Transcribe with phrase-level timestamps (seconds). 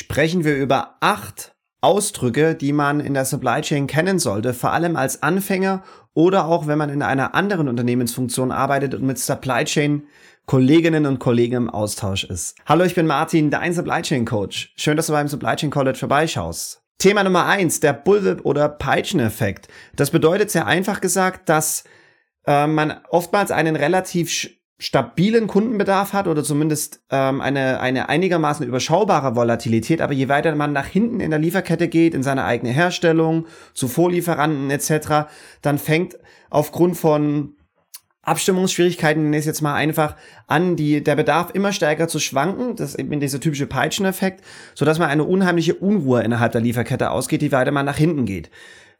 [0.00, 4.96] sprechen wir über acht Ausdrücke, die man in der Supply Chain kennen sollte, vor allem
[4.96, 5.82] als Anfänger
[6.14, 10.04] oder auch wenn man in einer anderen Unternehmensfunktion arbeitet und mit Supply Chain
[10.46, 12.56] Kolleginnen und Kollegen im Austausch ist.
[12.64, 14.72] Hallo, ich bin Martin, dein Supply Chain Coach.
[14.74, 16.82] Schön, dass du beim Supply Chain College vorbeischaust.
[16.96, 19.68] Thema Nummer eins, der Bullwhip oder Peitscheneffekt.
[19.96, 21.84] Das bedeutet sehr einfach gesagt, dass
[22.46, 24.30] äh, man oftmals einen relativ
[24.80, 30.72] stabilen Kundenbedarf hat oder zumindest ähm, eine, eine einigermaßen überschaubare Volatilität, aber je weiter man
[30.72, 35.28] nach hinten in der Lieferkette geht, in seine eigene Herstellung, zu Vorlieferanten etc.,
[35.60, 36.16] dann fängt
[36.48, 37.56] aufgrund von
[38.22, 40.16] Abstimmungsschwierigkeiten, nenne ich jetzt mal einfach,
[40.46, 44.42] an, die, der Bedarf immer stärker zu schwanken, das ist eben dieser typische Peitscheneffekt,
[44.74, 48.50] sodass man eine unheimliche Unruhe innerhalb der Lieferkette ausgeht, die weiter man nach hinten geht.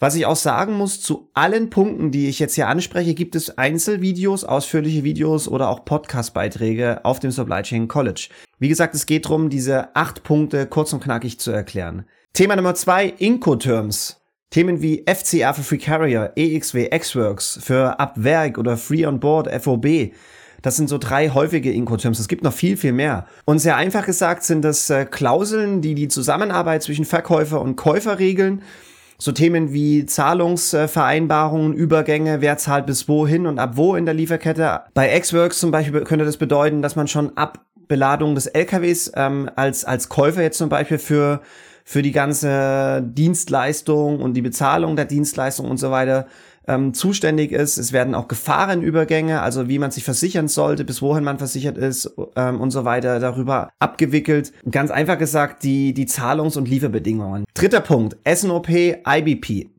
[0.00, 3.58] Was ich auch sagen muss, zu allen Punkten, die ich jetzt hier anspreche, gibt es
[3.58, 8.28] Einzelvideos, ausführliche Videos oder auch Podcastbeiträge auf dem Supply Chain College.
[8.60, 12.04] Wie gesagt, es geht darum, diese acht Punkte kurz und knackig zu erklären.
[12.32, 14.20] Thema Nummer zwei, Incoterms.
[14.50, 20.12] Themen wie FCR für Free Carrier, EXW, Xworks für Abwerk oder Free on Board, FOB.
[20.62, 22.20] Das sind so drei häufige Incoterms.
[22.20, 23.26] Es gibt noch viel, viel mehr.
[23.46, 28.20] Und sehr einfach gesagt sind das äh, Klauseln, die die Zusammenarbeit zwischen Verkäufer und Käufer
[28.20, 28.62] regeln
[29.20, 34.82] so Themen wie Zahlungsvereinbarungen, Übergänge, wer zahlt bis wohin und ab wo in der Lieferkette.
[34.94, 39.50] Bei Xworks zum Beispiel könnte das bedeuten, dass man schon ab Beladung des LKWs ähm,
[39.56, 41.40] als, als Käufer jetzt zum Beispiel für,
[41.84, 46.26] für die ganze Dienstleistung und die Bezahlung der Dienstleistung und so weiter
[46.68, 47.78] ähm, zuständig ist.
[47.78, 52.14] Es werden auch Gefahrenübergänge, also wie man sich versichern sollte, bis wohin man versichert ist
[52.36, 54.52] ähm, und so weiter darüber abgewickelt.
[54.70, 57.44] Ganz einfach gesagt, die, die Zahlungs- und Lieferbedingungen.
[57.54, 59.70] Dritter Punkt, SNOP, IBP.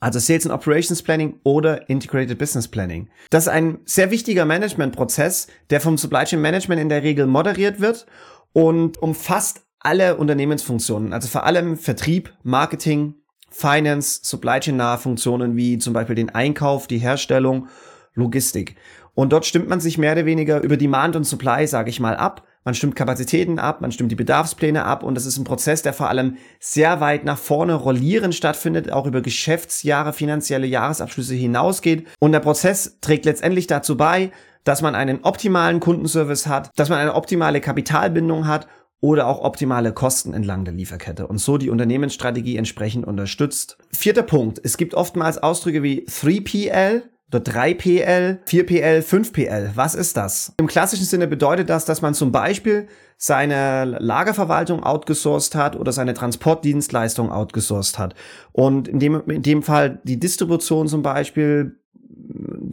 [0.00, 3.08] Also Sales and Operations Planning oder Integrated Business Planning.
[3.30, 7.80] Das ist ein sehr wichtiger Managementprozess, der vom Supply Chain Management in der Regel moderiert
[7.80, 8.06] wird
[8.52, 13.14] und umfasst alle Unternehmensfunktionen, also vor allem Vertrieb, Marketing,
[13.50, 17.68] Finance, Supply Chain nahe Funktionen wie zum Beispiel den Einkauf, die Herstellung,
[18.14, 18.76] Logistik.
[19.14, 22.16] Und dort stimmt man sich mehr oder weniger über Demand und Supply, sage ich mal,
[22.16, 22.44] ab.
[22.64, 25.94] Man stimmt Kapazitäten ab, man stimmt die Bedarfspläne ab und das ist ein Prozess, der
[25.94, 32.06] vor allem sehr weit nach vorne rollierend stattfindet, auch über Geschäftsjahre, finanzielle Jahresabschlüsse hinausgeht.
[32.18, 34.30] Und der Prozess trägt letztendlich dazu bei,
[34.64, 38.68] dass man einen optimalen Kundenservice hat, dass man eine optimale Kapitalbindung hat
[39.00, 43.78] oder auch optimale Kosten entlang der Lieferkette und so die Unternehmensstrategie entsprechend unterstützt.
[43.92, 44.60] Vierter Punkt.
[44.62, 49.70] Es gibt oftmals Ausdrücke wie 3PL oder 3PL, 4PL, 5PL.
[49.74, 50.54] Was ist das?
[50.58, 52.88] Im klassischen Sinne bedeutet das, dass man zum Beispiel
[53.18, 58.14] seine Lagerverwaltung outgesourced hat oder seine Transportdienstleistung outgesourced hat.
[58.52, 61.78] Und in dem, in dem Fall die Distribution zum Beispiel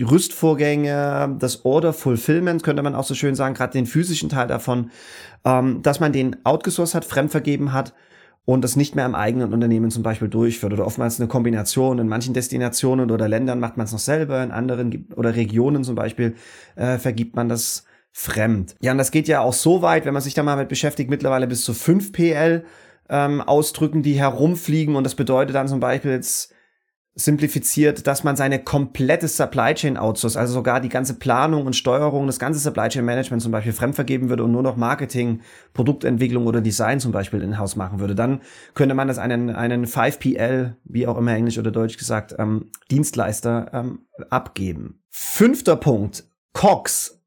[0.00, 4.90] Rüstvorgänge, das Order Fulfillment, könnte man auch so schön sagen, gerade den physischen Teil davon,
[5.44, 7.94] ähm, dass man den outgesourced hat, fremdvergeben hat
[8.44, 11.98] und das nicht mehr im eigenen Unternehmen zum Beispiel durchführt oder oftmals eine Kombination.
[11.98, 15.94] In manchen Destinationen oder Ländern macht man es noch selber, in anderen oder Regionen zum
[15.94, 16.34] Beispiel
[16.76, 18.76] äh, vergibt man das fremd.
[18.80, 21.10] Ja, und das geht ja auch so weit, wenn man sich da mal mit beschäftigt,
[21.10, 22.64] mittlerweile bis zu 5 PL
[23.08, 26.53] ähm, ausdrücken, die herumfliegen und das bedeutet dann zum Beispiel jetzt
[27.16, 32.26] simplifiziert, dass man seine komplette Supply Chain outsourced, also sogar die ganze Planung und Steuerung,
[32.26, 35.40] das ganze Supply Chain Management zum Beispiel fremdvergeben würde und nur noch Marketing,
[35.74, 38.40] Produktentwicklung oder Design zum Beispiel in-house machen würde, dann
[38.74, 43.70] könnte man das einen, einen 5PL, wie auch immer Englisch oder Deutsch gesagt, ähm, Dienstleister
[43.72, 44.00] ähm,
[44.30, 45.00] abgeben.
[45.10, 47.20] Fünfter Punkt, COX,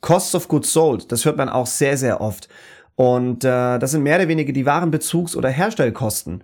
[0.00, 2.48] Costs of Goods Sold, das hört man auch sehr, sehr oft.
[2.96, 6.42] Und äh, das sind mehr oder weniger die Warenbezugs- oder Herstellkosten.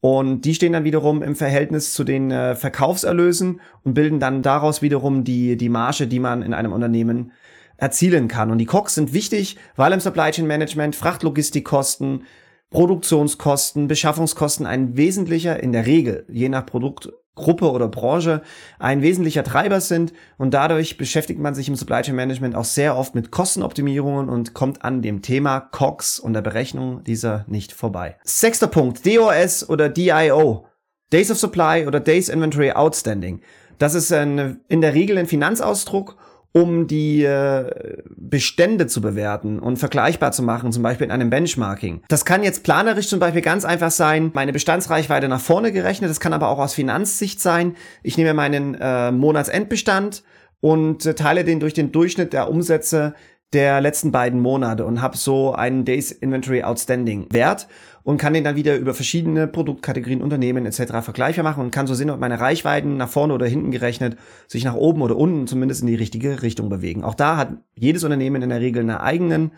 [0.00, 4.80] Und die stehen dann wiederum im Verhältnis zu den äh, Verkaufserlösen und bilden dann daraus
[4.80, 7.32] wiederum die, die Marge, die man in einem Unternehmen
[7.76, 8.50] erzielen kann.
[8.50, 12.24] Und die COX sind wichtig, weil im Supply Chain Management Frachtlogistikkosten,
[12.70, 18.42] Produktionskosten, Beschaffungskosten ein wesentlicher, in der Regel, je nach Produkt Gruppe oder Branche
[18.78, 22.96] ein wesentlicher Treiber sind und dadurch beschäftigt man sich im Supply Chain Management auch sehr
[22.96, 28.16] oft mit Kostenoptimierungen und kommt an dem Thema COX und der Berechnung dieser nicht vorbei.
[28.24, 30.66] Sechster Punkt, DOS oder DIO.
[31.10, 33.40] Days of Supply oder Days Inventory Outstanding.
[33.78, 36.16] Das ist in der Regel ein Finanzausdruck
[36.52, 42.02] um die äh, Bestände zu bewerten und vergleichbar zu machen, zum Beispiel in einem Benchmarking.
[42.08, 46.10] Das kann jetzt planerisch zum Beispiel ganz einfach sein, meine Bestandsreichweite nach vorne gerechnet.
[46.10, 47.76] Das kann aber auch aus Finanzsicht sein.
[48.02, 50.22] Ich nehme meinen äh, Monatsendbestand
[50.60, 53.14] und äh, teile den durch den Durchschnitt der Umsätze
[53.52, 57.66] der letzten beiden Monate und habe so einen Days Inventory Outstanding Wert
[58.02, 61.02] und kann den dann wieder über verschiedene Produktkategorien, Unternehmen etc.
[61.02, 64.16] vergleichbar machen und kann so sehen, ob meine Reichweiten nach vorne oder hinten gerechnet
[64.46, 67.04] sich nach oben oder unten zumindest in die richtige Richtung bewegen.
[67.04, 69.52] Auch da hat jedes Unternehmen in der Regel einen eigenen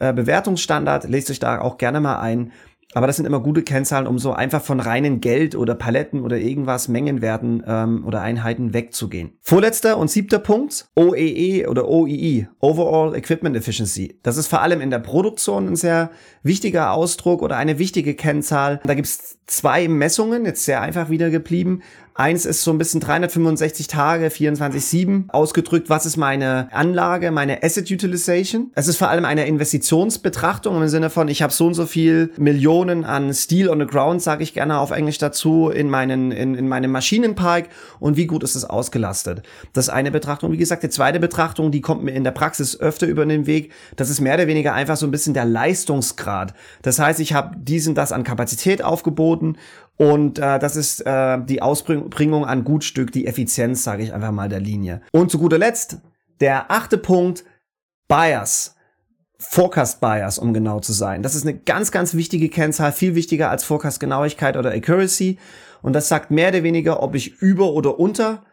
[0.00, 1.08] äh, Bewertungsstandard.
[1.08, 2.52] Lest euch da auch gerne mal ein.
[2.94, 6.38] Aber das sind immer gute Kennzahlen, um so einfach von reinen Geld oder Paletten oder
[6.38, 9.32] irgendwas, Mengenwerten ähm, oder Einheiten wegzugehen.
[9.42, 14.18] Vorletzter und siebter Punkt, OEE e oder OEE, Overall Equipment Efficiency.
[14.22, 16.10] Das ist vor allem in der Produktion ein sehr
[16.42, 18.80] wichtiger Ausdruck oder eine wichtige Kennzahl.
[18.84, 21.82] Da gibt's zwei Messungen, jetzt sehr einfach wieder geblieben.
[22.18, 25.88] Eins ist so ein bisschen 365 Tage, 24-7 ausgedrückt.
[25.88, 28.72] Was ist meine Anlage, meine Asset Utilization?
[28.74, 32.32] Es ist vor allem eine Investitionsbetrachtung im Sinne von, ich habe so und so viel
[32.36, 36.56] Millionen an Steel on the ground, sage ich gerne auf Englisch dazu, in, meinen, in,
[36.56, 37.68] in meinem Maschinenpark
[38.00, 39.44] und wie gut ist es ausgelastet.
[39.72, 40.50] Das ist eine Betrachtung.
[40.50, 43.70] Wie gesagt, die zweite Betrachtung, die kommt mir in der Praxis öfter über den Weg.
[43.94, 46.52] Das ist mehr oder weniger einfach so ein bisschen der Leistungsgrad.
[46.82, 49.56] Das heißt, ich habe diesen das an Kapazität aufgeboten
[49.98, 54.48] und äh, das ist äh, die Ausbringung an Gutstück, die Effizienz, sage ich einfach mal,
[54.48, 55.02] der Linie.
[55.10, 55.98] Und zu guter Letzt,
[56.40, 57.44] der achte Punkt,
[58.06, 58.76] Bias.
[59.40, 61.22] Forecast Bias, um genau zu sein.
[61.22, 65.38] Das ist eine ganz, ganz wichtige Kennzahl, viel wichtiger als Forecast Genauigkeit oder Accuracy.
[65.82, 68.44] Und das sagt mehr oder weniger, ob ich über oder unter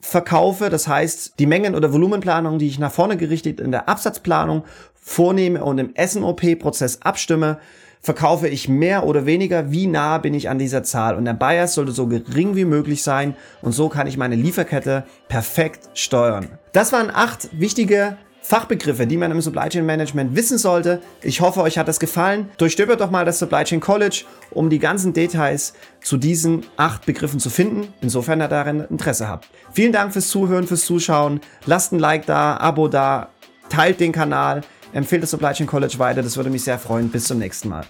[0.00, 0.70] verkaufe.
[0.70, 4.64] Das heißt, die Mengen- oder Volumenplanung, die ich nach vorne gerichtet in der Absatzplanung
[4.94, 7.58] vornehme und im SNOP-Prozess abstimme,
[8.04, 11.16] verkaufe ich mehr oder weniger, wie nah bin ich an dieser Zahl.
[11.16, 15.04] Und der Bias sollte so gering wie möglich sein und so kann ich meine Lieferkette
[15.26, 16.46] perfekt steuern.
[16.72, 21.00] Das waren acht wichtige Fachbegriffe, die man im Supply Chain Management wissen sollte.
[21.22, 22.50] Ich hoffe, euch hat das gefallen.
[22.58, 25.72] Durchstöbert doch mal das Supply Chain College, um die ganzen Details
[26.02, 29.48] zu diesen acht Begriffen zu finden, insofern ihr darin Interesse habt.
[29.72, 31.40] Vielen Dank fürs Zuhören, fürs Zuschauen.
[31.64, 33.30] Lasst ein Like da, Abo da,
[33.70, 34.60] teilt den Kanal.
[34.94, 37.08] Empfehlt das Supply Chain College weiter, das würde mich sehr freuen.
[37.08, 37.84] Bis zum nächsten Mal.